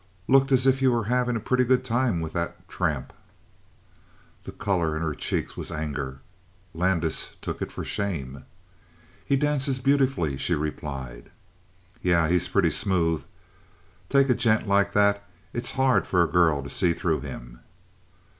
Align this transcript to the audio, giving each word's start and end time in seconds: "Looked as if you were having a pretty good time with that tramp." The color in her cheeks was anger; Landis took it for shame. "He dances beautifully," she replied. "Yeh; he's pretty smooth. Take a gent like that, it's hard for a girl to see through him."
"Looked 0.27 0.51
as 0.51 0.65
if 0.65 0.81
you 0.81 0.91
were 0.91 1.03
having 1.03 1.35
a 1.35 1.39
pretty 1.39 1.63
good 1.63 1.85
time 1.85 2.21
with 2.21 2.33
that 2.33 2.67
tramp." 2.67 3.13
The 4.45 4.51
color 4.51 4.95
in 4.95 5.03
her 5.03 5.13
cheeks 5.13 5.55
was 5.55 5.71
anger; 5.71 6.21
Landis 6.73 7.35
took 7.39 7.61
it 7.61 7.71
for 7.71 7.85
shame. 7.85 8.43
"He 9.23 9.35
dances 9.35 9.77
beautifully," 9.77 10.37
she 10.37 10.55
replied. 10.55 11.29
"Yeh; 12.01 12.29
he's 12.29 12.47
pretty 12.49 12.71
smooth. 12.71 13.25
Take 14.09 14.29
a 14.31 14.33
gent 14.33 14.67
like 14.67 14.93
that, 14.93 15.23
it's 15.53 15.73
hard 15.73 16.07
for 16.07 16.23
a 16.23 16.27
girl 16.31 16.63
to 16.63 16.69
see 16.71 16.93
through 16.93 17.19
him." 17.21 17.59